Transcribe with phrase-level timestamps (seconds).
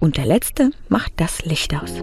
[0.00, 2.02] Und der letzte macht das Licht aus.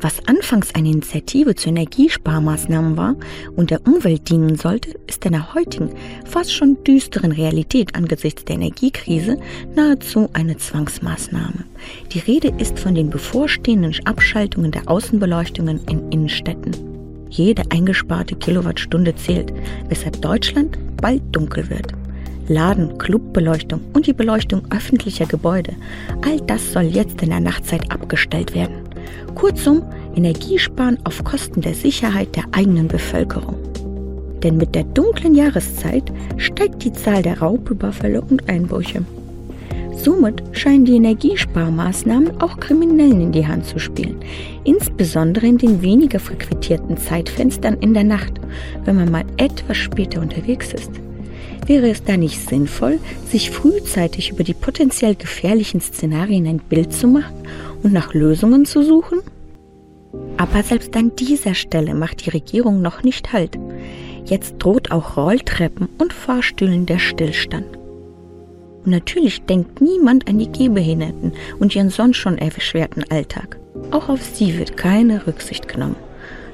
[0.00, 3.16] Was anfangs eine Initiative zu Energiesparmaßnahmen war
[3.56, 5.90] und der Umwelt dienen sollte, ist in der heutigen,
[6.26, 9.38] fast schon düsteren Realität angesichts der Energiekrise
[9.74, 11.64] nahezu eine Zwangsmaßnahme.
[12.12, 16.72] Die Rede ist von den bevorstehenden Abschaltungen der Außenbeleuchtungen in Innenstädten.
[17.30, 19.54] Jede eingesparte Kilowattstunde zählt,
[19.88, 21.94] weshalb Deutschland bald dunkel wird.
[22.48, 25.72] Laden, Clubbeleuchtung und die Beleuchtung öffentlicher Gebäude,
[26.26, 28.76] all das soll jetzt in der Nachtzeit abgestellt werden.
[29.34, 29.82] Kurzum,
[30.14, 33.56] Energiesparen auf Kosten der Sicherheit der eigenen Bevölkerung.
[34.42, 36.04] Denn mit der dunklen Jahreszeit
[36.36, 39.04] steigt die Zahl der Raubüberfälle und Einbrüche.
[39.96, 44.16] Somit scheinen die Energiesparmaßnahmen auch Kriminellen in die Hand zu spielen,
[44.64, 48.34] insbesondere in den weniger frequentierten Zeitfenstern in der Nacht,
[48.84, 50.90] wenn man mal etwas später unterwegs ist.
[51.66, 52.98] Wäre es da nicht sinnvoll,
[53.30, 57.34] sich frühzeitig über die potenziell gefährlichen Szenarien ein Bild zu machen
[57.82, 59.20] und nach Lösungen zu suchen?
[60.36, 63.58] Aber selbst an dieser Stelle macht die Regierung noch nicht Halt.
[64.26, 67.78] Jetzt droht auch Rolltreppen und Fahrstühlen der Stillstand.
[68.84, 73.58] Und natürlich denkt niemand an die Gehbehinderten und ihren sonst schon erschwerten Alltag.
[73.90, 75.96] Auch auf sie wird keine Rücksicht genommen.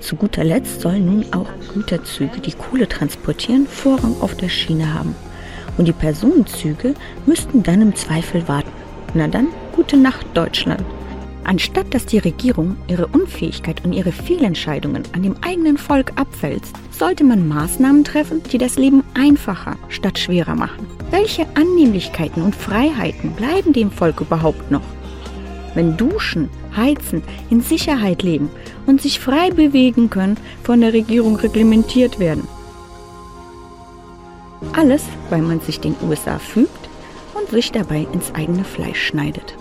[0.00, 5.14] Zu guter Letzt sollen nun auch Güterzüge, die Kohle transportieren, Vorrang auf der Schiene haben.
[5.78, 6.94] Und die Personenzüge
[7.26, 8.70] müssten dann im Zweifel warten.
[9.14, 10.84] Na dann, gute Nacht, Deutschland.
[11.44, 17.22] Anstatt dass die Regierung ihre Unfähigkeit und ihre Fehlentscheidungen an dem eigenen Volk abwälzt, sollte
[17.22, 20.86] man Maßnahmen treffen, die das Leben einfacher statt schwerer machen.
[21.12, 24.82] Welche Annehmlichkeiten und Freiheiten bleiben dem Volk überhaupt noch?
[25.76, 28.48] Wenn Duschen, Heizen, in Sicherheit leben
[28.86, 32.48] und sich frei bewegen können, von der Regierung reglementiert werden.
[34.72, 36.88] Alles, weil man sich den USA fügt
[37.34, 39.54] und sich dabei ins eigene Fleisch schneidet.